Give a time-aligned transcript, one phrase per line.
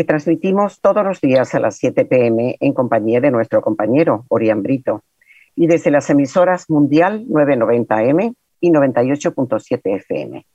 [0.00, 4.62] que transmitimos todos los días a las 7 pm en compañía de nuestro compañero Orián
[4.62, 5.04] Brito
[5.54, 10.46] y desde las emisoras Mundial 990M y 98.7 FM.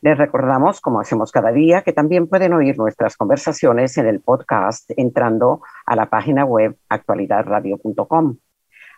[0.00, 4.90] Les recordamos, como hacemos cada día, que también pueden oír nuestras conversaciones en el podcast
[4.96, 8.38] entrando a la página web actualidadradio.com.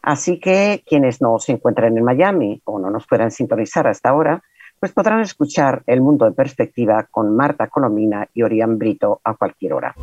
[0.01, 4.43] Así que quienes no se encuentran en Miami o no nos puedan sintonizar hasta ahora,
[4.83, 9.75] pues podrán escuchar El Mundo en Perspectiva con Marta Colomina y Orián Brito a cualquier
[9.75, 9.95] hora.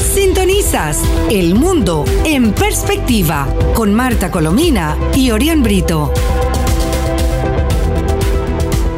[0.00, 6.12] Sintonizas El Mundo en Perspectiva con Marta Colomina y Orián Brito.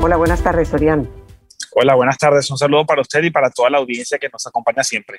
[0.00, 1.06] Hola, buenas tardes, Orián.
[1.74, 2.50] Hola, buenas tardes.
[2.50, 5.18] Un saludo para usted y para toda la audiencia que nos acompaña siempre.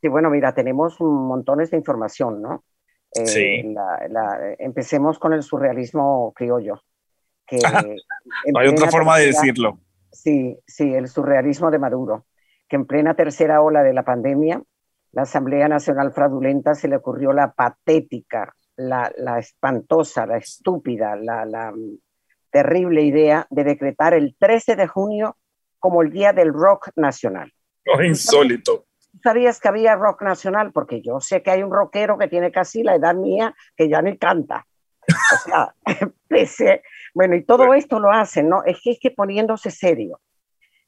[0.00, 2.64] Sí, bueno, mira, tenemos montones de información, ¿no?
[3.14, 3.74] Eh, sí.
[4.58, 6.80] empecemos con el surrealismo criollo.
[7.58, 9.80] No hay otra forma de decirlo.
[10.10, 12.26] Sí, sí, el surrealismo de Maduro,
[12.68, 14.62] que en plena tercera ola de la pandemia,
[15.12, 21.44] la Asamblea Nacional Fraudulenta se le ocurrió la patética, la, la espantosa, la estúpida, la,
[21.44, 21.72] la
[22.50, 25.36] terrible idea de decretar el 13 de junio
[25.78, 27.52] como el Día del Rock Nacional.
[27.92, 28.86] Oh, insólito.
[29.22, 30.72] ¿Sabías que había rock nacional?
[30.72, 34.00] Porque yo sé que hay un rockero que tiene casi la edad mía que ya
[34.00, 34.66] ni canta.
[35.08, 35.74] O sea,
[36.28, 36.82] pese,
[37.14, 38.64] bueno, y todo esto lo hacen, ¿no?
[38.64, 40.20] Es que, es que poniéndose serio.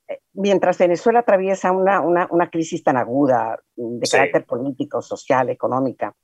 [0.09, 6.15] Eh, mientras Venezuela atraviesa una, una, una crisis tan aguda de carácter político, social, económica,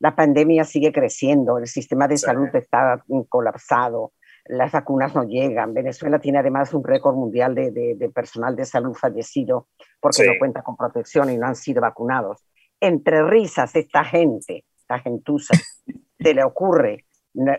[0.00, 4.14] la pandemia sigue creciendo, el sistema de salud está colapsado,
[4.46, 5.74] las vacunas no llegan.
[5.74, 9.68] Venezuela tiene además un récord mundial de, de, personal de salud fallecido
[10.00, 12.46] porque no cuenta con protección y no han sido vacunados.
[12.80, 15.54] Entre risas, esta gente, esta gentuza,
[16.18, 17.04] se le ocurre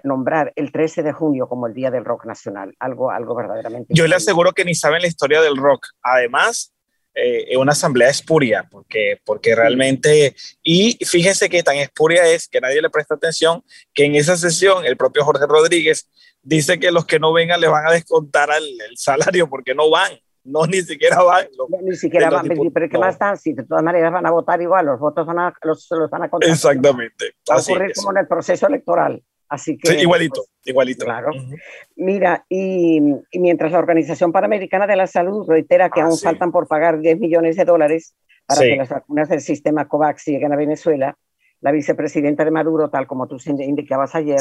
[0.04, 3.94] nombrar el 13 de junio como el Día del Rock Nacional, algo, algo verdaderamente.
[3.94, 5.88] Yo le aseguro que ni saben la historia del rock.
[6.02, 6.74] Además,
[7.14, 10.34] eh, es una asamblea espuria, porque, porque realmente,
[10.64, 14.86] y fíjese que tan espuria es que nadie le presta atención, que en esa sesión
[14.86, 16.10] el propio Jorge Rodríguez
[16.42, 20.14] dice que los que no vengan le van a descontar el, salario porque no van.
[20.44, 21.48] No, ni siquiera van.
[21.84, 23.38] ni siquiera van, pero ¿qué más están?
[23.38, 26.24] Si de todas maneras van a votar igual, los votos van a, los, los van
[26.24, 26.50] a contar.
[26.50, 27.36] Exactamente.
[27.50, 29.22] Va a ocurrir como en el proceso electoral.
[29.52, 31.04] Así que, igualito, pues, igualito.
[31.04, 31.32] Claro.
[31.98, 33.02] Mira, y,
[33.34, 37.20] mientras la Organización Panamericana de la Salud reitera que ah, aún faltan por pagar 10
[37.20, 41.18] millones de dólares para que las vacunas del sistema COVAX lleguen a Venezuela,
[41.60, 44.40] la vicepresidenta de Maduro, tal como tú indicabas ayer,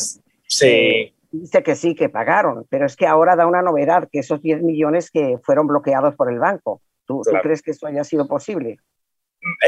[0.62, 4.41] eh, dice que sí, que pagaron, pero es que ahora da una novedad, que esos
[4.41, 6.82] 10 millones que fueron bloqueados por el banco.
[7.04, 8.78] ¿Tú, ¿tú crees que eso haya sido posible?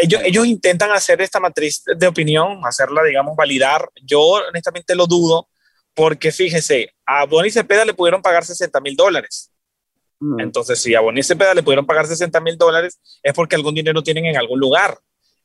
[0.00, 3.88] Ellos, ellos intentan hacer esta matriz de opinión, hacerla, digamos, validar.
[4.02, 5.48] Yo honestamente lo dudo,
[5.94, 9.50] porque fíjese, a Bonnie Cepeda le pudieron pagar 60 mil dólares.
[10.20, 10.40] Mm.
[10.40, 14.02] Entonces, si a Bonnie Cepeda le pudieron pagar 60 mil dólares, es porque algún dinero
[14.02, 14.98] tienen en algún lugar.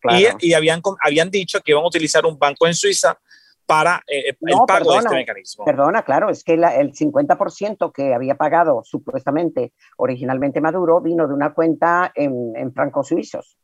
[0.09, 3.19] Y, y, habían, habían dicho que iban a utilizar un banco en Suiza
[3.65, 5.65] para eh, el pago de este mecanismo.
[5.65, 6.61] Perdona, claro, es que el
[6.93, 13.57] 50% que había pagado supuestamente originalmente Maduro vino de una cuenta en, en francos suizos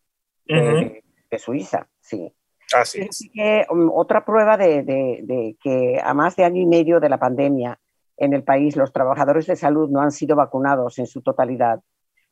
[0.46, 1.04] de,
[1.40, 2.34] Suiza, sí.
[2.74, 3.30] Así es.
[3.34, 7.20] Que, um, otra prueba de, de, que a más de año y medio de la
[7.20, 7.80] pandemia
[8.18, 11.82] en el país los trabajadores de salud no han sido vacunados en su totalidad,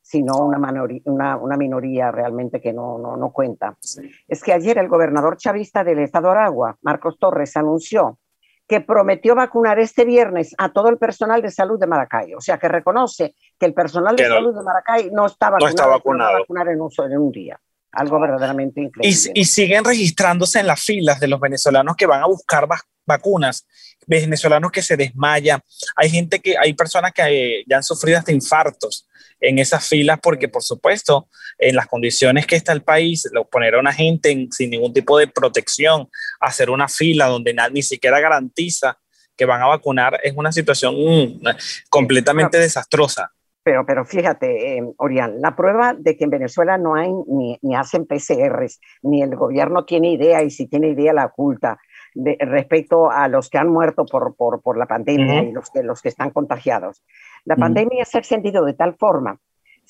[0.00, 0.58] sino una,
[1.04, 3.76] una, una minoría realmente que no, no, no cuenta.
[4.28, 8.18] Es que ayer el gobernador chavista del estado de Aragua, Marcos Torres, anunció
[8.66, 12.34] que prometió vacunar este viernes a todo el personal de salud de Maracay.
[12.34, 15.68] O sea, que reconoce que el personal de salud de Maracay no está vacunado, no
[15.68, 16.38] está vacunado.
[16.38, 17.60] vacunar en un, en un día
[17.92, 19.32] algo verdaderamente increíble.
[19.34, 22.66] Y, siguen registrándose en las filas de los venezolanos que van a buscar
[23.06, 23.66] vacunas,
[24.06, 25.60] venezolanos que se desmayan.
[25.96, 29.06] Hay gente que, hay personas que eh, ya han sufrido hasta infartos
[29.40, 31.28] en esas filas porque, por supuesto,
[31.58, 35.18] en las condiciones que está el país, lo poner a una gente sin ningún tipo
[35.18, 36.08] de protección,
[36.40, 38.98] hacer una fila donde ni siquiera garantiza
[39.36, 41.40] que van a vacunar, es una situación mm,
[41.88, 43.32] completamente desastrosa.
[43.64, 47.76] Pero, pero fíjate, eh, Orián, la prueba de que en Venezuela no hay ni, ni,
[47.76, 51.78] hacen PCRs, ni el gobierno tiene idea y si tiene idea la oculta
[52.14, 55.82] de, respecto a los que han muerto por, por, por la pandemia y los que,
[55.82, 57.04] los que están contagiados.
[57.44, 59.38] La pandemia se ha extendido de tal forma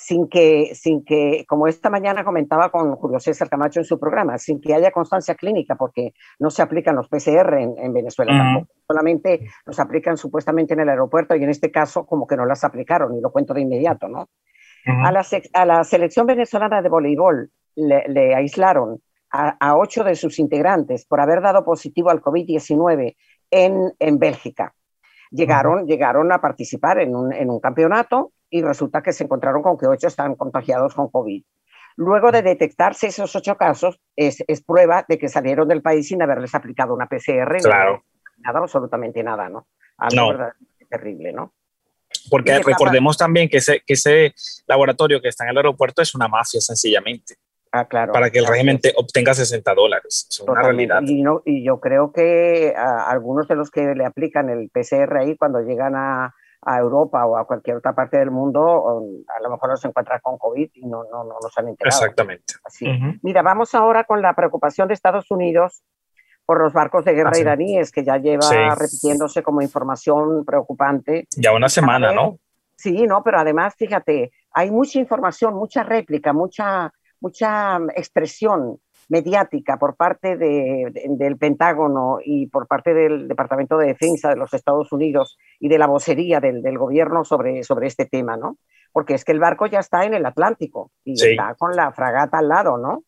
[0.02, 4.36] sin que, sin que, como esta mañana comentaba con Julio César Camacho en su programa,
[4.36, 9.48] sin que haya constancia clínica, porque no se aplican los PCR en, Venezuela tampoco, solamente
[9.64, 13.16] los aplican supuestamente en el aeropuerto y en este caso como que no las aplicaron,
[13.16, 14.28] y lo cuento de inmediato, ¿no?
[14.86, 19.00] a, la a, la selección venezolana de voleibol le, aislaron
[19.30, 23.16] a, ocho de sus integrantes por haber dado positivo al COVID-19
[23.52, 24.74] en, en Bélgica.
[25.32, 29.78] Llegaron, llegaron a participar en un, en un campeonato y resulta que se encontraron con
[29.78, 31.42] que ocho están contagiados con COVID.
[31.96, 36.22] Luego de detectarse esos ocho casos, es, es prueba de que salieron del país sin
[36.22, 37.58] haberles aplicado una PCR.
[37.62, 38.04] Claro.
[38.38, 39.68] Nada, absolutamente nada, ¿no?
[39.98, 40.50] Algo no.
[40.88, 41.52] terrible, ¿no?
[42.30, 44.34] Porque recordemos también que ese, que ese
[44.66, 47.36] laboratorio que está en el aeropuerto es una mafia, sencillamente.
[47.72, 48.12] Ah, claro.
[48.12, 50.26] Para que el régimen obtenga 60 dólares.
[50.30, 51.00] Es una realidad.
[51.02, 55.16] Y, no, y, yo creo que a algunos de los que le aplican el PCR
[55.16, 56.34] ahí, cuando llegan a,
[56.64, 60.38] a Europa o a cualquier otra parte del mundo, a lo mejor nos encuentran con
[60.38, 61.96] COVID y no, no, no nos han enterado.
[61.96, 62.54] Exactamente.
[62.64, 62.86] Así.
[63.22, 65.82] Mira, vamos ahora con la preocupación de Estados Unidos
[66.44, 71.26] por los barcos de guerra iraníes, que ya lleva repitiéndose como información preocupante.
[71.36, 72.38] Ya una semana, ¿no?
[72.76, 76.92] Sí, no, pero además, fíjate, hay mucha información, mucha réplica, mucha,
[77.22, 78.78] mucha expresión
[79.08, 84.92] mediática por parte del Pentágono y por parte del Departamento de Defensa de los Estados
[84.92, 88.58] Unidos y de la vocería del, gobierno sobre, sobre este tema, ¿no?
[88.92, 92.38] Porque es que el barco ya está en el Atlántico y está con la fragata
[92.38, 93.04] al lado, ¿no?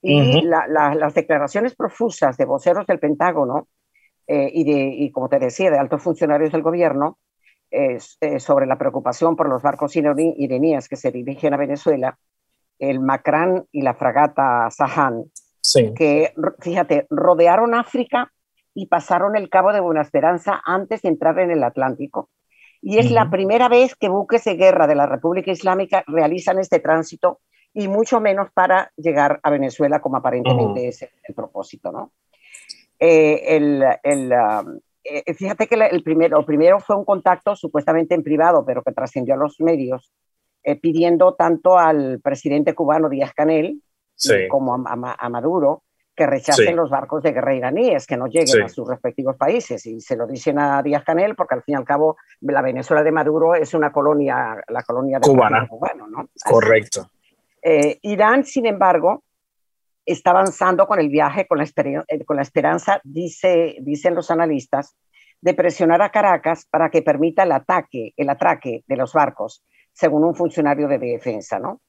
[0.00, 3.68] Y las declaraciones profusas de voceros del Pentágono
[4.26, 7.18] eh, y, de, y, como te decía, de altos funcionarios del gobierno
[7.70, 7.98] eh,
[8.38, 12.18] sobre la preocupación por los barcos iraníes que se dirigen a Venezuela,
[12.82, 15.24] el Macrán y la fragata Sahan,
[15.94, 18.32] que, fíjate, rodearon África
[18.74, 22.28] y pasaron el Cabo de Buena Esperanza antes de entrar en el Atlántico.
[22.80, 26.80] Y es la primera vez que buques de guerra de la República Islámica realizan este
[26.80, 27.38] tránsito
[27.72, 32.12] y mucho menos para llegar a Venezuela, como aparentemente es el, propósito, ¿no?
[32.98, 38.24] Eh, el, el, um, eh, fíjate que el primero, primero fue un contacto supuestamente en
[38.24, 40.12] privado, pero que trascendió a los medios,
[40.62, 43.82] eh, pidiendo tanto al presidente cubano Díaz Canel
[44.48, 45.82] como a, Maduro
[46.14, 49.84] que rechacen los barcos de guerra iraníes, que no lleguen a sus respectivos países.
[49.86, 53.02] Y se lo dicen a Díaz Canel porque al fin y al cabo la Venezuela
[53.02, 55.66] de Maduro es una colonia, la colonia de cubana.
[55.66, 56.28] Cubano, ¿no?
[56.44, 57.08] Correcto.
[57.62, 59.22] Eh, Irán, sin embargo,
[60.04, 64.96] está avanzando con el viaje, con la, eh, con la esperanza, dice, dicen los analistas,
[65.40, 70.24] de presionar a Caracas para que permita el ataque, el atraque de los barcos, según
[70.24, 71.80] un funcionario de defensa, ¿no?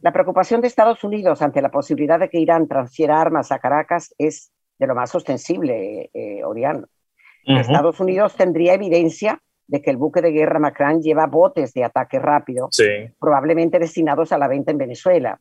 [0.00, 4.14] La preocupación de Estados Unidos ante la posibilidad de que Irán transfiera armas a Caracas
[4.16, 6.86] es de lo más ostensible, eh, Orián.
[7.44, 12.18] Estados Unidos tendría evidencia de que el buque de guerra Macrán lleva botes de ataque
[12.18, 12.68] rápido,
[13.18, 15.40] probablemente destinados a la venta en Venezuela.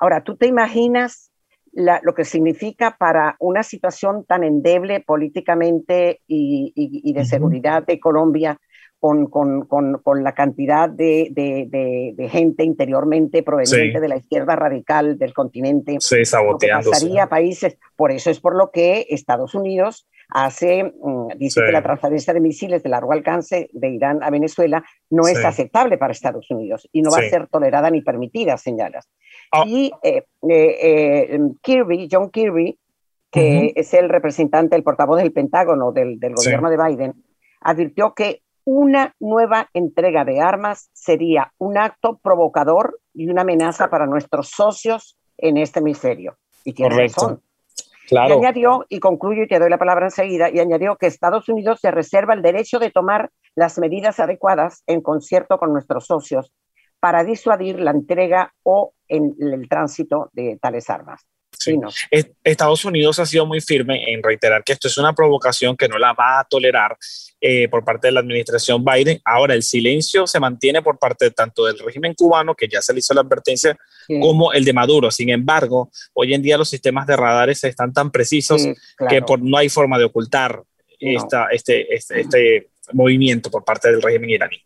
[0.00, 1.30] Ahora, ¿tú te imaginas
[1.76, 8.58] lo que significa para una situación tan endeble políticamente y, de seguridad de Colombia
[8.98, 14.56] con, con, con, con la cantidad de, de, de, gente interiormente proveniente de la izquierda
[14.56, 15.96] radical del continente.
[16.00, 16.90] Sí, saboteando.
[16.90, 17.78] Pasaría países.
[17.94, 22.40] Por eso es por lo que Estados Unidos hace, mm, dice que la transferencia de
[22.40, 27.02] misiles de largo alcance de Irán a Venezuela no es aceptable para Estados Unidos y
[27.02, 29.08] no va a ser tolerada ni permitida, señalas.
[29.52, 29.64] Ah.
[29.66, 32.78] Y eh, eh, eh, Kirby, John Kirby,
[33.30, 37.14] que es el representante, el portavoz del Pentágono del, del gobierno de Biden,
[37.60, 44.06] advirtió que una nueva entrega de armas sería un acto provocador y una amenaza para
[44.06, 46.36] nuestros socios en este hemisferio.
[46.64, 47.40] Y tiene razón.
[48.08, 48.34] Claro.
[48.34, 51.80] Y añadió, y concluyo y te doy la palabra enseguida, y añadió que Estados Unidos
[51.80, 56.52] se reserva el derecho de tomar las medidas adecuadas en concierto con nuestros socios
[56.98, 61.24] para disuadir la entrega o en el tránsito de tales armas.
[62.44, 65.98] Estados Unidos ha sido muy firme en reiterar que esto es una provocación que no
[65.98, 66.96] la va a tolerar
[67.40, 69.20] eh, por parte de la administración Biden.
[69.24, 73.00] Ahora, el silencio se mantiene por parte tanto del régimen cubano, que ya se le
[73.00, 73.76] hizo la advertencia,
[74.20, 75.10] como el de Maduro.
[75.10, 78.66] Sin embargo, hoy en día los sistemas de radares están tan precisos
[79.08, 80.62] que por, no hay forma de ocultar
[80.98, 84.62] esta, este, este, este, movimiento por parte del régimen iraní.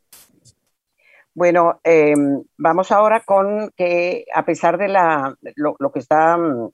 [1.34, 6.70] Bueno, em, vamos ahora con que a pesar de la, lo, lo que está mm,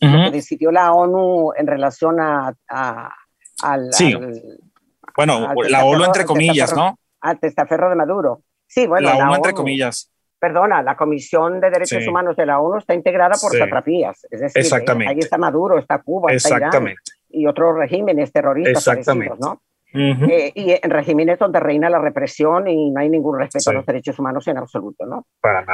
[0.00, 2.54] lo que decidió la ONU en relación a,
[3.62, 4.14] al, sí.
[5.14, 6.98] bueno, la ONU entre comillas, ¿no?
[7.20, 8.42] Al testaferro de Maduro.
[8.66, 9.08] Sí, bueno.
[9.08, 10.10] La, ONU, entre comillas.
[10.38, 14.26] Perdona, la Comisión de Derechos Humanos de la ONU está integrada por satrapías.
[14.30, 15.12] Es decir, Exactamente.
[15.12, 16.94] ahí está Maduro, está Cuba, está Irán
[17.28, 19.34] y otros regímenes terroristas Exactamente.
[19.38, 19.60] ¿no?
[19.92, 23.86] Eh, y en regímenes donde reina la represión y no hay ningún respeto a los
[23.86, 25.26] derechos humanos en absoluto, ¿no?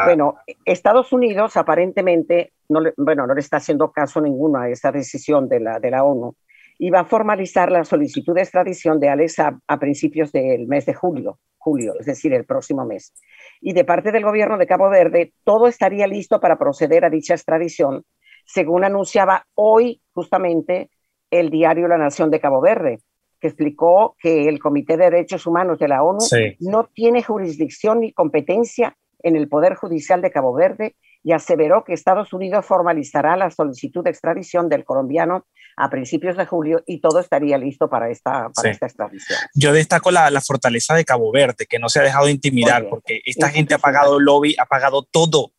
[0.07, 4.91] Bueno, Estados Unidos aparentemente, no le, bueno, no le está haciendo caso ninguno a esa
[4.91, 6.35] decisión de la, de la ONU
[6.79, 10.87] y va a formalizar la solicitud de extradición de Alex a, a principios del mes
[10.87, 13.13] de julio, julio, es decir, el próximo mes.
[13.61, 17.35] Y de parte del gobierno de Cabo Verde, todo estaría listo para proceder a dicha
[17.35, 18.05] extradición,
[18.45, 20.91] según anunciaba hoy justamente
[21.31, 23.01] el diario La Nación de Cabo Verde
[23.41, 26.25] que explicó que el Comité de Derechos Humanos de la ONU
[26.61, 31.93] no tiene jurisdicción ni competencia en el Poder Judicial de Cabo Verde y aseveró que
[31.93, 35.45] Estados Unidos formalizará la solicitud de extradición del colombiano
[35.77, 39.39] a principios de julio y todo estaría listo para esta, para esta extradición.
[39.55, 43.21] Yo destaco la, la, fortaleza de Cabo Verde, que no se ha dejado intimidar, porque
[43.27, 45.51] esta gente ha pagado lobby, ha pagado todo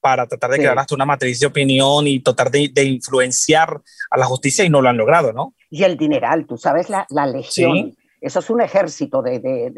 [0.00, 3.80] para tratar de crear hasta una matriz de opinión y tratar de, de, influenciar
[4.10, 5.54] a la justicia y no lo han logrado, ¿no?
[5.68, 7.94] Y el dineral, tú sabes, la, la legión.
[8.20, 9.70] Eso es un ejército de, de,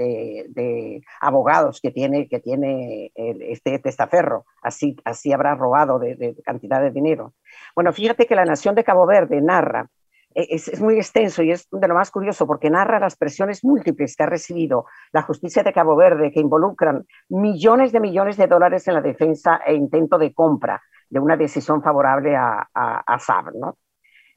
[0.48, 4.46] de, abogados que tiene, que tiene este testaferro.
[4.62, 7.34] Así, así habrá robado de, cantidad de dinero.
[7.74, 9.88] Bueno, fíjate que la Nación de Cabo Verde narra
[10.34, 14.16] es, es, muy extenso y es de lo más curioso porque narra las presiones múltiples
[14.16, 18.86] que ha recibido la justicia de Cabo Verde que involucran millones de millones de dólares
[18.88, 23.54] en la defensa e intento de compra de una decisión favorable a, a, a Saab,
[23.54, 23.76] ¿no?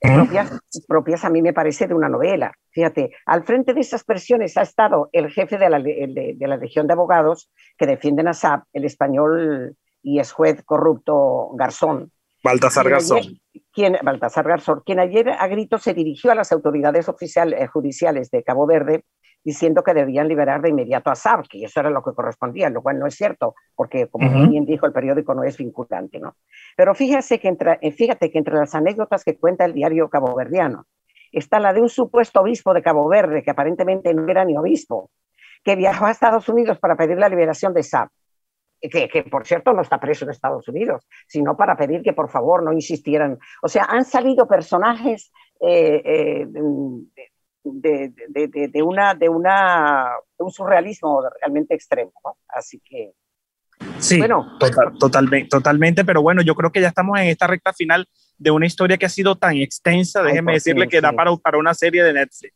[0.02, 2.52] Propias, propias, a mí me parece de una novela.
[2.70, 6.58] Fíjate, al frente de esas presiones ha estado el jefe de la, de, de la
[6.58, 12.12] Legión de Abogados que defienden a Saab, el español y es juez corrupto Garzón,
[12.46, 13.40] Baltasar Garzón.
[13.74, 18.30] Quien, Baltasar Garzón, quien ayer a grito se dirigió a las autoridades oficiales, eh, judiciales
[18.30, 19.04] de Cabo Verde
[19.44, 22.84] diciendo que debían liberar de inmediato a Saab, que eso era lo que correspondía, lo
[22.84, 24.50] cual no es cierto, porque como uh -huh.
[24.50, 26.36] bien dijo el periódico no es vinculante, ¿no?
[26.78, 30.86] Pero fíjate que, entre, eh, fíjate que entre las anécdotas que cuenta el diario caboverdiano
[31.32, 35.10] está la de un supuesto obispo de Cabo Verde, que aparentemente no era ni obispo,
[35.64, 38.10] que viajó a Estados Unidos para pedir la liberación de Saab
[38.90, 42.30] que, que, por cierto no está preso en Estados Unidos, sino para pedir que por
[42.30, 43.38] favor no insistieran.
[43.62, 46.48] O sea, han salido personajes eh, eh,
[47.64, 52.14] de, de, de, de, una, de, una, un surrealismo realmente extremo.
[52.24, 52.38] ¿no?
[52.48, 53.14] Así que.
[54.00, 57.74] Sí, bueno, total, totalmente, totalmente, pero bueno, yo creo que ya estamos en esta recta
[57.74, 61.04] final de una historia que ha sido tan extensa, déjeme Ay, decirle sí, que sí.
[61.04, 62.54] da para, para una serie de Netflix.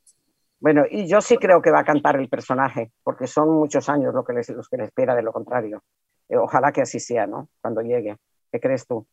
[0.59, 4.13] Bueno, y yo sí creo que va a cantar el personaje, porque son muchos años
[4.13, 5.83] lo que les, los que le espera de lo contrario.
[6.29, 7.49] Eh, ojalá que así sea, ¿no?
[7.61, 8.15] Cuando llegue.
[8.51, 9.05] ¿Qué crees tú?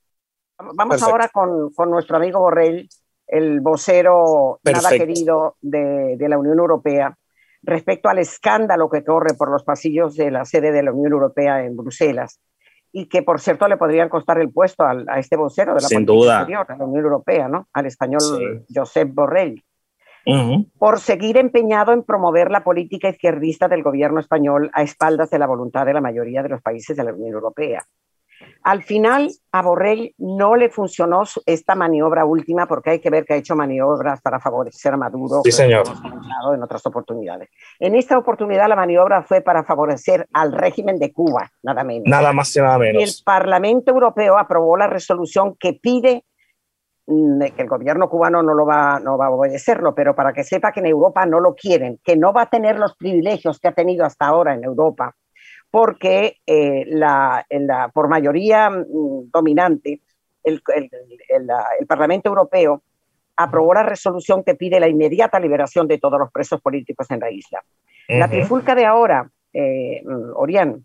[0.59, 1.11] Vamos Perfecto.
[1.11, 2.89] ahora con, con, nuestro amigo Borrell,
[3.27, 4.89] el vocero Perfecto.
[4.89, 7.17] nada querido de, de, la Unión Europea,
[7.63, 11.65] respecto al escándalo que corre por los pasillos de la sede de la Unión Europea
[11.65, 12.41] en Bruselas
[12.93, 15.89] y que, por cierto, le podrían costar el puesto a, a este vocero de la
[15.89, 16.39] Sin duda.
[16.39, 17.69] Exterior, la Unión Europea, ¿no?
[17.75, 18.75] Al español sí.
[18.75, 19.63] Josep Borrell.
[20.29, 20.71] Uh -huh.
[20.77, 25.47] por seguir empeñado en promover la política izquierdista del gobierno español a espaldas de la
[25.47, 27.85] voluntad de la mayoría de los países de la Unión Europea.
[28.63, 33.35] Al final, a Borrell no le funcionó esta maniobra última porque hay que ver que
[33.35, 35.85] ha hecho maniobras para favorecer a Maduro sí, señor.
[36.55, 37.49] en otras oportunidades.
[37.79, 42.09] En esta oportunidad la maniobra fue para favorecer al régimen de Cuba, nada menos.
[42.09, 43.01] Nada más y nada menos.
[43.01, 46.25] Y el Parlamento Europeo aprobó la resolución que pide
[47.09, 50.43] Mm, que el gobierno cubano no lo va, no va a obedecerlo, pero para que
[50.43, 53.69] sepa que en Europa no lo quieren, que no va a tener los privilegios que
[53.69, 55.15] ha tenido hasta ahora en Europa,
[55.71, 60.01] porque eh, la, la, por mayoría mm, dominante
[60.43, 60.91] el, el,
[61.29, 61.49] el,
[61.79, 62.83] el, Parlamento Europeo
[63.37, 67.31] aprobó la resolución que pide la inmediata liberación de todos los presos políticos en la
[67.31, 67.63] isla.
[68.09, 68.19] Uh -huh.
[68.19, 70.03] La trifulca de ahora, eh,
[70.35, 70.85] Orián,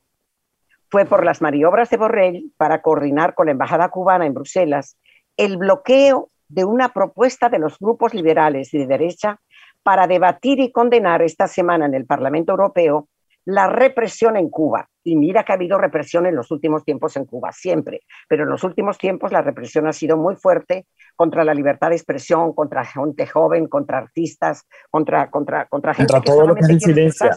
[0.92, 4.98] fue por las maniobras de Borrell para coordinar con la Embajada cubana en Bruselas
[5.42, 9.40] el bloqueo de una propuesta de los grupos liberales y de derecha
[9.82, 13.08] para debatir y condenar esta semana en el Parlamento Europeo
[13.46, 14.88] la represión en Cuba.
[15.04, 18.50] Y mira que ha habido represión en los últimos tiempos en Cuba, siempre, pero en
[18.50, 22.86] los últimos tiempos la represión ha sido muy fuerte contra la libertad de expresión, contra
[22.86, 27.36] gente joven, contra artistas, contra, contra, contra gente contra que todo lo que es incidencia.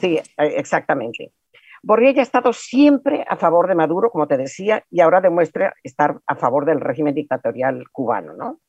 [0.00, 1.30] Sí, eh, exactamente.
[1.82, 6.20] Borrell ha estado siempre a favor de Maduro, como te decía, y ahora demuestra estar
[6.26, 8.60] a favor del régimen dictatorial cubano, ¿no?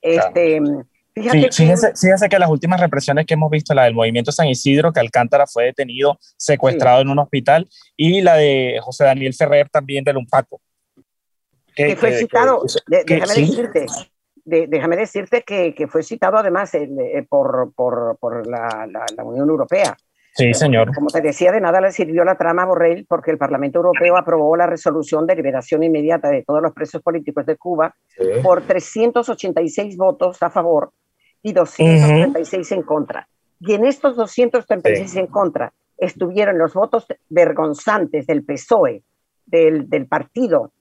[0.00, 0.86] Este, claro.
[1.14, 1.52] Fíjate sí, que...
[1.52, 5.00] Fíjese, fíjese, que las últimas represiones que hemos visto, la del movimiento San Isidro, que
[5.00, 7.02] Alcántara fue detenido, secuestrado sí.
[7.02, 10.60] en un hospital, y la de José Daniel Ferrer también del Unpaco.
[11.74, 13.46] Que, que fue que, citado, que, déjame sí.
[13.46, 13.86] decirte,
[14.44, 16.88] de, déjame decirte que, que, fue citado además eh,
[17.28, 19.96] por, por, por la, la, la Unión Europea.
[20.34, 20.94] Sí, señor.
[20.94, 24.16] Como te decía, de nada le sirvió la trama a Borrell porque el Parlamento Europeo
[24.16, 28.24] aprobó la resolución de liberación inmediata de todos los presos políticos de Cuba sí.
[28.42, 30.92] por 386 votos a favor
[31.42, 32.76] y 236 uh -huh.
[32.76, 33.28] en contra.
[33.60, 39.02] Y en estos 236 en contra estuvieron los votos vergonzantes del PSOE,
[39.44, 40.72] del, del partido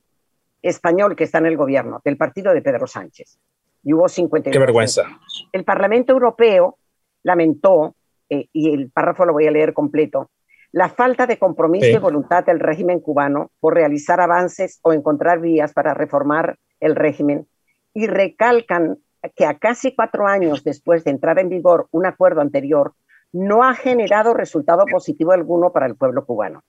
[0.62, 3.38] español que está en el gobierno, del partido de Pedro Sánchez.
[3.84, 4.52] Y hubo 50.
[4.52, 5.04] Qué vergüenza.
[5.52, 6.78] El Parlamento Europeo
[7.24, 7.96] lamentó,
[8.30, 10.30] eh, y el párrafo lo voy a leer completo,
[10.72, 15.74] la falta de compromiso y voluntad del régimen cubano por realizar avances o encontrar vías
[15.74, 17.48] para reformar el régimen
[17.94, 19.00] y recalcan
[19.36, 22.94] que a casi cuatro años después de entrar en vigor un acuerdo anterior,
[23.32, 26.64] no ha generado resultado positivo alguno para el pueblo cubano.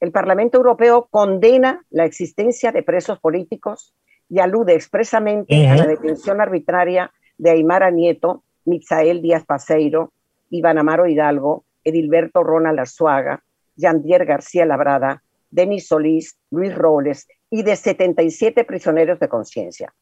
[0.00, 3.94] El Parlamento Europeo condena la existencia de presos políticos
[4.28, 10.12] y alude expresamente a la detención arbitraria de Aymara Nieto, Misael Díaz Paseiro,
[10.52, 13.42] Iván Amaro Hidalgo, Edilberto Ronald Arzuaga,
[13.74, 19.92] Yandier García Labrada, Denis Solís, Luis Robles y de 77 prisioneros de conciencia.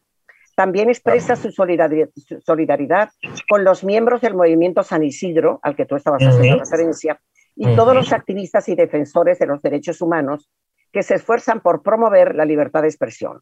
[0.56, 3.08] También expresa su solidaridad,
[3.48, 7.20] con los miembros del movimiento San Isidro, al que tú estabas haciendo referencia,
[7.56, 10.50] y todos los activistas y defensores de los derechos humanos
[10.92, 13.40] que se esfuerzan por promover la libertad de expresión.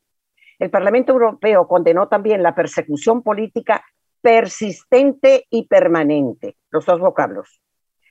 [0.59, 3.83] El Parlamento Europeo condenó también la persecución política
[4.21, 7.61] persistente y permanente, los dos vocablos,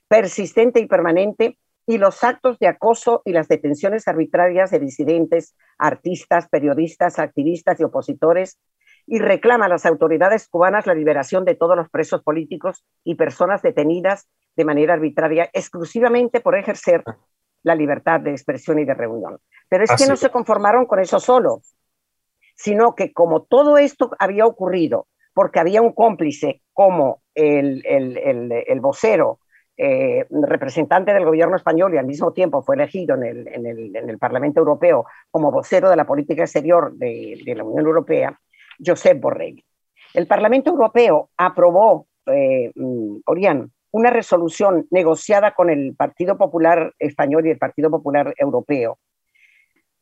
[0.08, 1.58] persistente y permanente,
[1.90, 7.86] y los actos de acoso y las detenciones arbitrarias de disidentes, artistas, periodistas, activistas y
[7.86, 8.60] opositores
[9.08, 13.62] y reclama a las autoridades cubanas la liberación de todos los presos políticos y personas
[13.62, 17.06] detenidas de manera arbitraria exclusivamente por ejercer
[17.64, 19.40] la libertad de expresión y de reunión.
[19.70, 21.62] Pero es que no se conformaron con eso solo,
[22.56, 29.38] sino que como todo esto había ocurrido, porque había un cómplice como el, el, vocero,
[29.78, 34.18] eh, representante del gobierno español y al mismo tiempo fue elegido en el, en el,
[34.18, 38.36] Parlamento Europeo como vocero de la política exterior de, de la Unión Europea,
[38.84, 39.64] Josep Borrell.
[40.16, 47.46] El Parlamento Europeo aprobó, eh, mm, Orián, una resolución negociada con el Partido Popular Español
[47.46, 48.98] y el Partido Popular Europeo,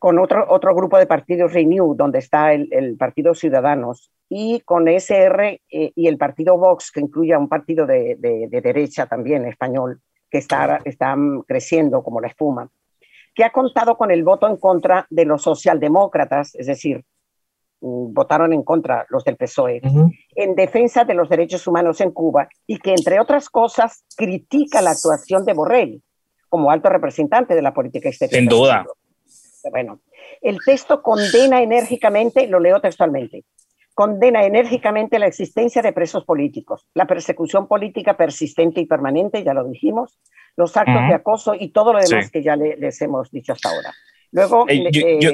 [0.06, 5.62] con otro, otro grupo de partidos Renew, donde está el, Partido Ciudadanos, y con SR
[5.70, 8.16] eh, y el Partido Vox, que incluye a un partido de,
[8.52, 12.70] derecha también español, que está, están creciendo como la espuma,
[13.34, 17.04] que ha contado con el voto en contra de los socialdemócratas, es decir,
[17.82, 19.82] Mm, votaron en contra los del PSOE,
[20.36, 24.92] en defensa de los derechos humanos en Cuba y que, entre otras cosas, critica la
[24.92, 26.02] actuación de Borrell
[26.50, 28.40] como alto representante de la política exterior.
[28.40, 28.86] Sin duda.
[29.70, 30.00] Bueno,
[30.46, 33.46] el texto condena enérgicamente, lo leo textualmente,
[33.96, 39.68] condena enérgicamente la existencia de presos políticos, la persecución política persistente y permanente, ya lo
[39.68, 40.20] dijimos,
[40.56, 43.94] los actos de acoso y todo lo demás que ya les hemos dicho hasta ahora.
[44.32, 45.32] Luego, yo,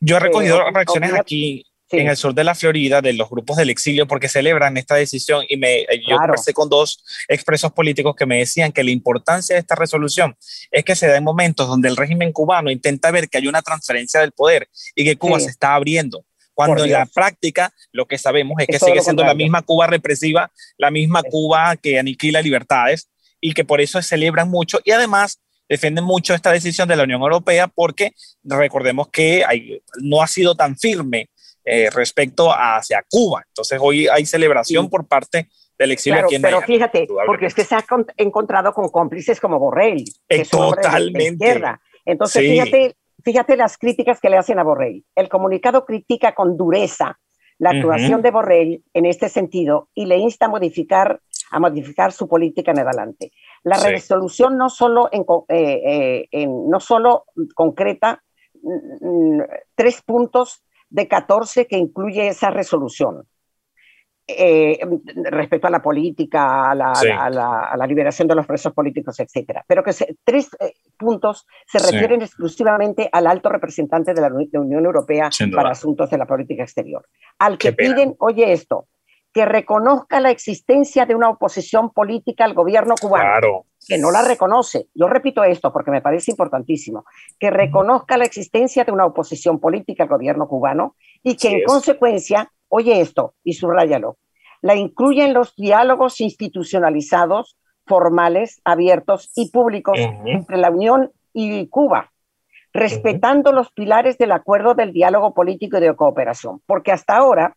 [0.00, 3.70] yo, he recogido reacciones aquí en el sur de la Florida de los grupos del
[3.70, 5.44] exilio porque celebran esta decisión.
[5.48, 9.54] Y me, eh, yo conversé con dos expresos políticos que me decían que la importancia
[9.54, 10.36] de esta resolución
[10.70, 13.62] es que se da en momentos donde el régimen cubano intenta ver que hay una
[13.62, 16.24] transferencia del poder y que Cuba se está abriendo.
[16.54, 20.50] Cuando en la práctica lo que sabemos es, que sigue siendo la misma Cuba represiva,
[20.76, 23.08] la misma Cuba que aniquila libertades
[23.40, 27.22] y que por eso celebran mucho y además defienden mucho esta decisión de la Unión
[27.22, 28.12] Europea porque
[28.44, 31.30] recordemos que hay, no ha sido tan firme
[31.64, 33.44] eh, respecto hacia Cuba.
[33.46, 35.48] Entonces hoy hay celebración por parte
[35.78, 37.84] del exilio aquí en Pero fíjate, porque es que se ha
[38.16, 40.04] encontrado con cómplices como Borrell.
[40.28, 41.62] Que totalmente.
[42.04, 45.04] Entonces fíjate, fíjate las críticas que le hacen a Borrell.
[45.14, 47.18] El comunicado critica con dureza
[47.58, 51.20] la actuación de Borrell en este sentido y le insta a modificar,
[51.52, 53.30] a modificar su política en adelante.
[53.62, 58.20] La resolución no solo, en, eh, eh, no solo concreta
[58.62, 59.42] mm, mm,
[59.76, 63.24] tres puntos de 14 que incluye esa resolución.
[64.24, 64.78] Eh,
[65.24, 69.64] respecto a la política, a la, liberación de los presos políticos, etcétera.
[69.66, 75.28] Pero que tres eh, puntos se refieren exclusivamente al alto representante de la, Unión Europea
[75.52, 77.04] para asuntos de la política exterior,
[77.38, 78.86] al que piden, oye esto,
[79.32, 84.88] que reconozca la existencia de una oposición política al gobierno cubano, que no la reconoce.
[84.94, 87.06] Yo repito esto porque me parece importantísimo,
[87.38, 92.52] que reconozca la existencia de una oposición política al gobierno cubano y que en consecuencia,
[92.68, 94.18] oye esto y subrayalo,
[94.60, 102.12] la incluya en los diálogos institucionalizados, formales, abiertos y públicos entre la Unión y Cuba,
[102.72, 107.56] respetando los pilares del acuerdo del diálogo político y de cooperación, porque hasta ahora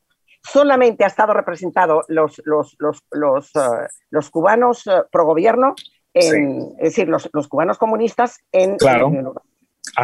[0.52, 5.76] solamente ha estado representado los, los, los, los, uh, los cubanos uh, pro gobierno,
[6.14, 9.12] en, es decir, los, los, cubanos comunistas en, claro.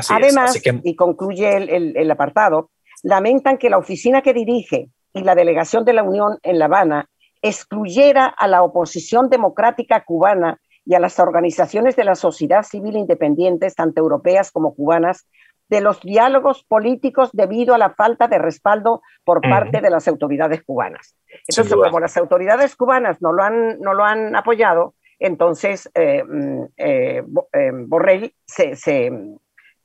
[0.09, 2.69] Además, y concluye el, el, el, apartado,
[3.03, 7.09] lamentan que la oficina que dirige y la delegación de la Unión en La Habana
[7.41, 13.75] excluyera a la oposición democrática cubana y a las organizaciones de la sociedad civil independientes,
[13.75, 15.27] tanto europeas como cubanas,
[15.71, 20.61] de los diálogos políticos debido a la falta de respaldo por parte de las autoridades
[20.63, 21.15] cubanas.
[21.47, 26.63] Entonces, como las autoridades cubanas no lo han, no lo han apoyado, entonces eh, mm,
[26.75, 29.11] eh, eh, Borrell se, se,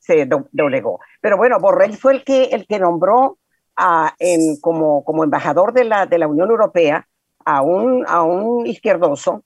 [0.01, 0.99] se, doblegó.
[1.20, 3.38] Pero bueno, Borrell fue el que, el que nombró
[3.77, 7.07] a, en, como, como embajador de la, de la Unión Europea
[7.44, 9.44] a un, a un izquierdoso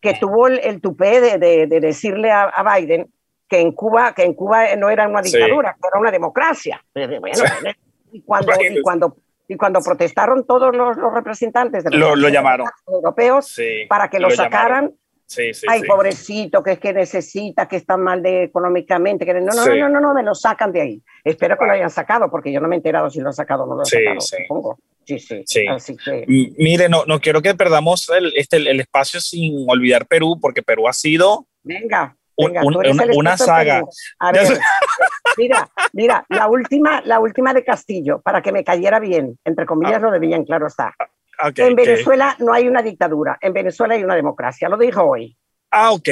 [0.00, 3.12] que tuvo el, el tupé de, de, de decirle a, a, Biden
[3.48, 6.84] que en Cuba, que en Cuba no era una dictadura, que era una democracia.
[6.94, 7.44] Bueno,
[8.12, 9.16] y cuando, y cuando
[9.48, 12.66] y cuando protestaron todos los, los representantes de los lo, lo llamaron.
[12.86, 14.92] europeos sí, para que lo, lo sacaran,
[15.26, 19.52] sí, sí, ay, pobrecito, que es que necesita, que está mal de, económicamente, que no,
[19.52, 21.02] no, no, no, no, me lo sacan de ahí.
[21.22, 23.64] Espero que lo hayan sacado, porque yo no me he enterado si lo han sacado
[23.64, 24.78] o no lo han sacado, supongo.
[25.06, 25.66] Sí, sí, sí.
[25.66, 26.24] Así que...
[26.26, 30.88] Mire, no, no quiero que perdamos el, este, el espacio sin olvidar Perú, porque Perú
[30.88, 31.46] ha sido...
[31.62, 32.16] Venga.
[32.36, 33.82] Venga, un, una, una saga.
[34.18, 34.58] A ver,
[35.36, 40.02] mira, mira, la última, la última de Castillo, para que me cayera bien, entre comillas,
[40.02, 40.94] lo de bien, claro está.
[41.48, 42.46] Okay, en Venezuela okay.
[42.46, 45.36] no hay una dictadura, en Venezuela hay una democracia, lo dijo hoy.
[45.70, 46.08] Ah, ok.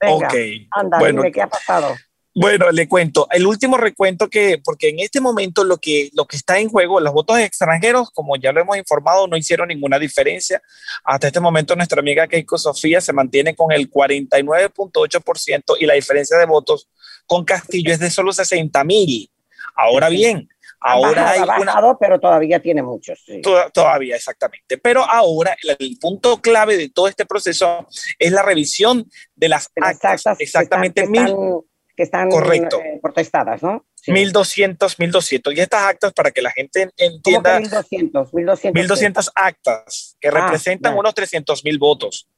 [0.00, 0.28] Venga.
[0.70, 1.94] Anda, bueno, dime qué ha pasado.
[2.38, 6.36] Bueno, le cuento, el último recuento que, porque en este momento lo que, lo que
[6.36, 10.60] está en juego, los votos extranjeros, como ya lo hemos informado, no hicieron ninguna diferencia.
[11.02, 16.36] Hasta este momento nuestra amiga Keiko Sofía se mantiene con el 49.8% y la diferencia
[16.36, 16.90] de votos
[17.24, 19.30] con Castillo es de solo 60 mil.
[19.74, 20.46] Ahora bien,
[20.78, 21.98] ahora bajado, hay ha bajado, una...
[21.98, 23.22] pero todavía tiene muchos.
[23.24, 23.40] Sí.
[23.72, 24.76] Todavía, exactamente.
[24.76, 27.86] Pero ahora el, el, punto clave de todo este proceso
[28.18, 30.22] es la revisión de las, actas.
[30.38, 31.22] Exactamente mil.
[31.22, 31.62] están,
[31.96, 32.78] que están Correcto.
[32.80, 33.86] eh, protestadas, ¿no?
[33.94, 34.12] Sí.
[34.12, 35.54] 1200, 1200.
[35.54, 37.54] Y estas actas, para que la gente entienda.
[37.54, 38.34] ¿Cómo que 1200?
[38.34, 40.98] 1200, 1200 actas que Ah, representan ya.
[41.00, 42.28] unos 300 mil votos.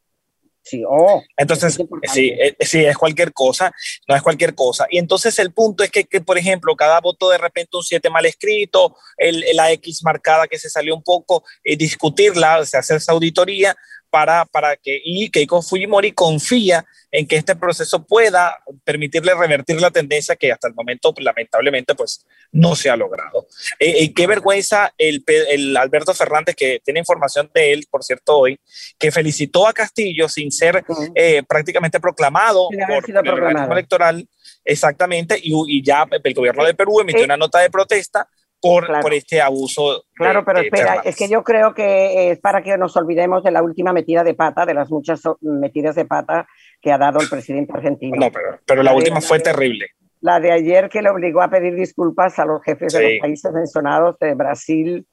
[0.63, 3.73] Sí, oh, Entonces, es sí, eh, sí, es cualquier cosa,
[4.07, 4.87] no es cualquier cosa.
[4.91, 8.11] Y entonces el punto es que, que por ejemplo, cada voto de repente un 7
[8.11, 12.81] mal escrito, el, la X marcada que se salió un poco, eh, discutirla, o sea,
[12.81, 13.75] hacer esa auditoría
[14.11, 19.91] para, para que, y Keiko Fujimori confía en que este proceso pueda permitirle revertir la
[19.91, 23.47] tendencia que hasta el momento, lamentablemente, pues no se ha logrado.
[23.79, 28.39] Eh, eh, qué vergüenza el, el, Alberto Fernández, que tiene información de él, por cierto,
[28.39, 28.61] hoy,
[28.99, 31.13] que felicitó a Castillo sin ser uh -huh.
[31.15, 34.29] eh, prácticamente proclamado por, por el organismo electoral,
[34.65, 38.29] exactamente, y, y, ya el gobierno de Perú emitió una nota de protesta
[38.61, 39.03] por, claro.
[39.03, 40.05] por este abuso.
[40.15, 41.11] Claro, de, pero de espera, Fernández.
[41.11, 44.35] es que yo creo que es para que nos olvidemos de la última metida de
[44.35, 46.47] pata, de las muchas metidas de pata
[46.81, 48.17] que ha dado el presidente argentino.
[48.17, 49.87] No, pero, pero la, la última de, fue terrible.
[50.21, 52.99] La de ayer que le obligó a pedir disculpas a los jefes sí.
[52.99, 55.07] de los países mencionados de Brasil,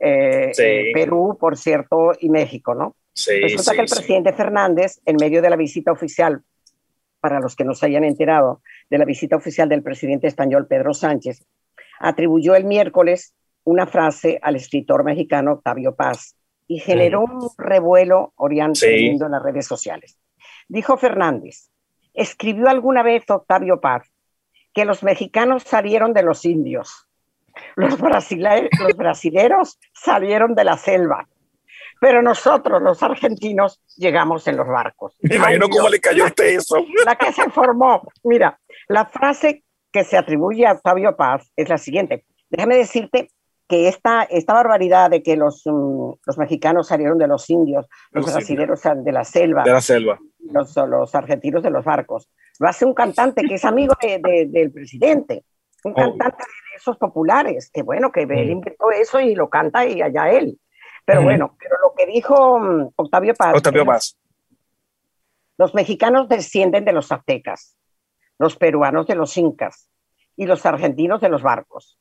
[0.00, 0.62] eh, sí.
[0.62, 2.96] eh, Perú, por cierto, y México, ¿no?
[3.14, 6.42] Sí, Resulta que el presidente Fernández, en medio de la visita oficial,
[7.20, 10.92] para los que no se hayan enterado, de la visita oficial del presidente español Pedro
[10.92, 11.44] Sánchez,
[12.02, 13.34] atribuyó el miércoles
[13.64, 16.36] una frase al escritor mexicano Octavio Paz
[16.66, 19.06] y generó un revuelo oriente sí.
[19.06, 20.18] en las redes sociales.
[20.68, 21.70] Dijo Fernández,
[22.12, 24.10] escribió alguna vez Octavio Paz
[24.74, 27.08] que los mexicanos salieron de los indios,
[27.76, 31.28] los, brasileros, los brasileros salieron de la selva,
[32.00, 35.14] pero nosotros, los argentinos, llegamos en los barcos.
[35.20, 36.84] Me imagino cómo le cayó a usted eso.
[37.04, 38.02] La que se formó.
[38.24, 39.62] Mira, la frase
[39.92, 42.24] que se atribuye a Octavio Paz es la siguiente.
[42.50, 43.30] Déjame decirte
[43.68, 48.24] que esta, esta barbaridad de que los, um, los mexicanos salieron de los indios, los,
[48.24, 50.18] los brasileños de la selva, de la selva.
[50.40, 52.28] Los, los, argentinos de los barcos,
[52.58, 55.44] lo hace un cantante que es amigo de, de, del presidente,
[55.84, 55.94] un oh.
[55.94, 58.32] cantante de esos populares, que bueno, que mm.
[58.32, 60.58] él inventó eso y lo canta y allá él.
[61.04, 61.24] Pero mm.
[61.24, 63.54] bueno, pero lo que dijo um, Octavio Paz.
[63.56, 64.18] Octavio Paz.
[65.56, 67.76] Los mexicanos descienden de los aztecas,
[68.42, 69.88] los peruanos de los incas
[70.36, 71.96] y los argentinos de los barcos.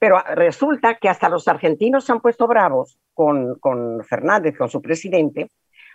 [0.00, 4.82] Pero resulta que hasta los argentinos se han puesto bravos con, con Fernández, con su
[4.82, 5.50] presidente,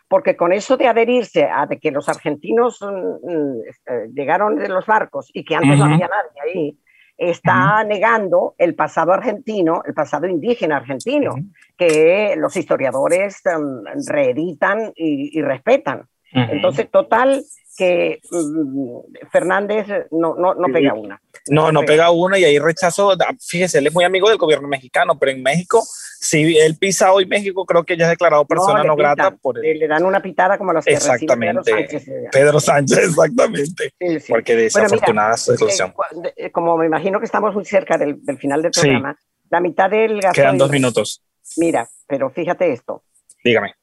[0.07, 3.59] porque con eso de adherirse a de que los argentinos mm,
[3.91, 5.87] eh, llegaron de los barcos y que antes uh -huh.
[5.89, 6.77] no había nadie ahí,
[7.17, 7.87] está uh -huh.
[7.87, 11.53] negando el pasado argentino, el pasado indígena argentino, uh -huh.
[11.77, 16.07] que los historiadores um, reeditan y, y respetan.
[16.31, 17.43] Entonces, total,
[17.79, 21.21] que um, Fernández no, no, no, pega una.
[21.47, 25.17] No, no pega una y ahí rechazo, fíjese, él es muy amigo del gobierno mexicano,
[25.17, 25.81] pero en México,
[26.19, 29.65] si él pisa hoy México, creo que ya es declarado persona no, no grata por
[29.65, 29.79] él.
[29.79, 31.71] Le dan una pitada como las que Exactamente.
[31.71, 32.29] Pedro Sánchez.
[32.31, 33.93] Pedro Sánchez, exactamente.
[33.97, 34.31] Sí, sí.
[34.31, 35.93] Porque desafortunada bueno, situación.
[36.35, 39.25] Eh, como me imagino que estamos muy cerca del, del final del programa, sí.
[39.49, 40.19] la mitad del.
[40.33, 41.23] Quedan dos minutos.
[41.55, 43.03] Mira, pero fíjate esto.
[43.41, 43.73] Dígame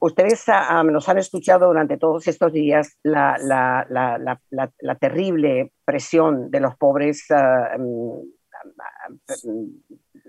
[0.00, 4.40] ustedes ah, nos han escuchado durante todos estos días la, la, la,
[4.78, 8.20] la terrible presión de los pobres ah, mm,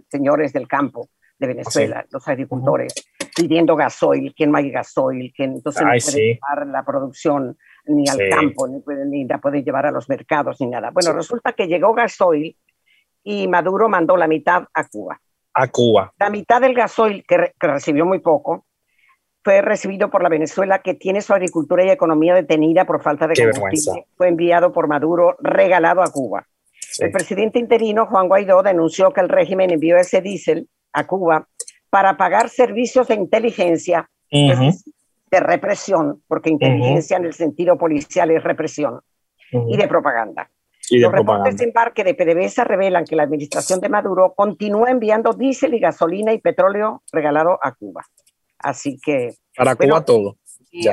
[0.09, 1.09] señores del campo
[1.39, 2.93] de Venezuela, los agricultores,
[3.35, 8.19] pidiendo gasoil, que no hay gasoil, que entonces no puede llevar la producción ni al
[8.29, 10.91] campo, ni, ni, la puede llevar a los mercados, ni nada.
[10.91, 12.57] Bueno, resulta que llegó gasoil
[13.23, 15.19] y Maduro mandó la mitad a Cuba.
[15.53, 16.13] A Cuba.
[16.19, 18.65] La mitad del gasoil, que, recibió muy poco,
[19.49, 23.33] fue recibido por la Venezuela, que tiene su agricultura y economía detenida por falta de
[23.33, 24.05] combustible.
[24.15, 26.45] Fue enviado por Maduro, regalado a Cuba.
[26.99, 31.47] El presidente interino, Juan Guaidó, denunció que el régimen envió ese diésel a Cuba
[31.89, 38.99] para pagar servicios de inteligencia, de represión, porque inteligencia en el sentido policial es represión,
[39.51, 40.51] y de propaganda.
[40.91, 45.73] Los reportes de embarque de PDVSA revelan que la administración de Maduro continúa enviando diésel
[45.73, 48.05] y gasolina y petróleo regalado a Cuba.
[48.59, 49.35] Así que...
[49.55, 50.37] Para Cuba todo.
[50.71, 50.87] Y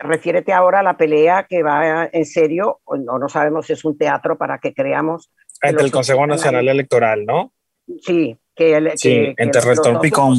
[0.00, 3.84] refiérete ahora a la pelea que va en serio, o no, no sabemos si es
[3.84, 5.30] un teatro para que creamos...
[5.62, 7.52] Entre el Consejo Nacional Electoral, ¿no?
[8.02, 10.38] Sí, que, el, sí, entre Rector Picón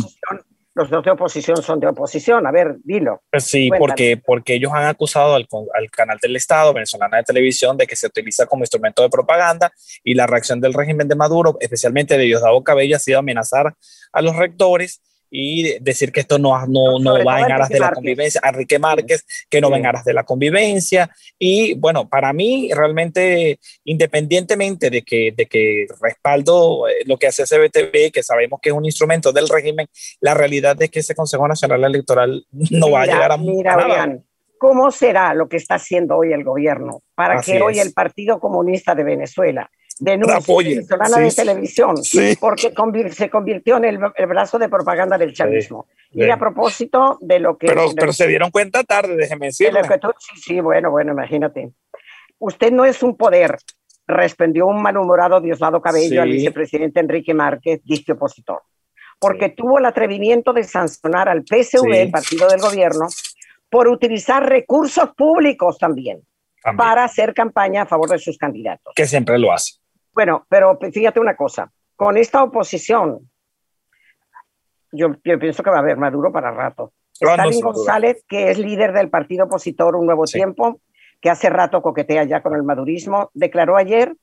[0.74, 2.48] los dos de oposición son de oposición.
[2.48, 3.22] A ver, dilo.
[3.30, 7.78] Pues sí, porque, porque ellos han acusado al, al, canal del Estado, venezolana de televisión,
[7.78, 9.72] de que se utiliza como instrumento de propaganda
[10.04, 13.76] y la reacción del régimen de Maduro, especialmente de Diosdado Cabello, ha sido amenazar
[14.14, 15.02] a los rectores
[15.34, 19.26] y decir que esto no, no, no va en aras de la convivencia, Enrique Márquez,
[19.50, 21.10] que no va en aras de la convivencia.
[21.40, 27.44] Y bueno, para mí realmente, independientemente de que, de que respaldo eh, lo que hace
[27.44, 29.88] CBTV, que sabemos que es un instrumento del régimen,
[30.20, 34.18] la realidad es que ese Consejo Nacional Electoral no va a llegar a mira, nada.
[34.58, 38.94] ¿Cómo será lo que está haciendo hoy el gobierno para que hoy el Partido Comunista
[38.94, 41.96] de Venezuela denuncia venezolana de televisión,
[42.40, 42.74] porque
[43.12, 45.88] se convirtió en el, brazo de propaganda del chavismo.
[46.12, 47.68] Y a propósito de lo que...
[47.68, 49.80] Pero, pero se dieron cuenta tarde, déjeme decirlo.
[50.20, 51.72] Sí, sí, bueno, bueno, imagínate.
[52.40, 53.58] Usted no es un poder,
[54.08, 58.64] respondió un malhumorado Diosdado Cabello al vicepresidente Enrique Márquez, disque opositor,
[59.20, 63.08] porque tuvo el atrevimiento de sancionar al PSV, el partido del gobierno,
[63.70, 66.22] por utilizar recursos públicos también,
[66.64, 68.94] también, para hacer campaña a favor de sus candidatos.
[68.96, 69.81] Que siempre lo hace.
[70.14, 73.30] Bueno, pero fíjate una cosa, con esta oposición,
[74.92, 76.94] yo, pienso que va a haber Maduro para rato.
[77.14, 80.82] Stalin González, que es líder del partido opositor Un Nuevo Tiempo,
[81.22, 84.16] que hace rato coquetea ya con el madurismo, declaró ayer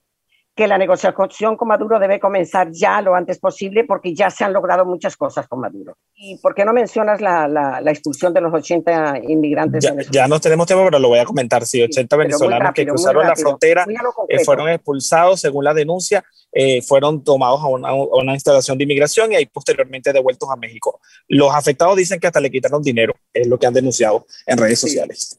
[0.59, 4.53] que la negociación con Maduro debe comenzar ya lo antes posible porque ya se han
[4.53, 5.97] logrado muchas cosas con Maduro.
[6.17, 9.85] ¿Y por qué no mencionas la, la, expulsión de los 80 inmigrantes?
[9.85, 11.65] Ya, ya, no tenemos tiempo, pero lo voy a comentar.
[11.65, 13.87] Sí, 80 venezolanos que cruzaron la frontera
[14.29, 18.83] eh, fueron expulsados según la denuncia, eh, fueron tomados a una, a una, instalación de
[18.83, 21.01] inmigración y ahí posteriormente devueltos a México.
[21.29, 24.81] Los afectados dicen que hasta le quitaron dinero, es lo que han denunciado en redes
[24.81, 25.39] sociales.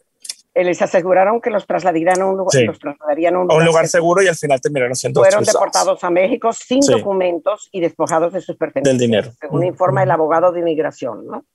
[0.60, 4.36] Eh, les aseguraron que los trasladarían a un lugar, a un lugar, seguro y al
[4.36, 8.98] final terminaron siendo Fueron deportados a México sin documentos y despojados de sus pertenencias.
[8.98, 9.32] Del dinero.
[9.39, 11.45] Según informa el abogado de inmigración, ¿no?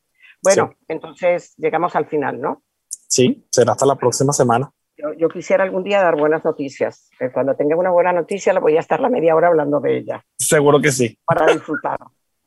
[0.42, 2.62] Bueno, entonces llegamos al final, ¿no?
[2.88, 4.70] Sí, será hasta la próxima semana.
[5.18, 7.10] Yo, quisiera algún día dar buenas noticias.
[7.34, 10.24] Cuando tenga una buena noticia, le voy a estar la media hora hablando de ella.
[10.38, 11.18] Seguro que sí.
[11.26, 11.98] Para disfrutar.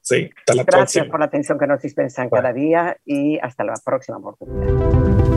[0.02, 3.76] sí, hasta la Gracias por la atención que nos dispensan cada día y hasta la
[3.84, 5.37] próxima oportunidad